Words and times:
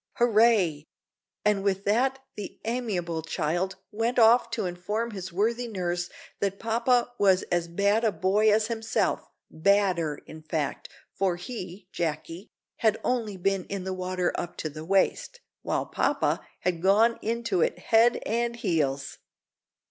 "Hooray!" 0.15 0.87
and 1.45 1.63
with 1.63 1.83
that 1.85 2.23
the 2.35 2.59
amiable 2.65 3.21
child 3.21 3.75
went 3.91 4.17
off 4.17 4.49
to 4.49 4.65
inform 4.65 5.11
his 5.11 5.31
worthy 5.31 5.67
nurse 5.67 6.09
that 6.39 6.57
"papa 6.57 7.11
was 7.19 7.43
as 7.51 7.67
bad 7.67 8.03
a 8.03 8.11
boy 8.11 8.51
as 8.51 8.65
himself 8.65 9.29
badder, 9.51 10.19
in 10.25 10.41
fact; 10.41 10.89
for 11.13 11.35
he, 11.35 11.87
(Jacky), 11.91 12.49
had 12.77 12.97
only 13.03 13.37
been 13.37 13.65
in 13.65 13.83
the 13.83 13.93
water 13.93 14.31
up 14.39 14.55
to 14.57 14.69
the 14.71 14.83
waist, 14.83 15.39
while 15.61 15.85
papa 15.85 16.43
had 16.61 16.81
gone 16.81 17.19
into 17.21 17.61
it 17.61 17.77
head 17.77 18.17
and 18.25 18.55
heels!" 18.55 19.19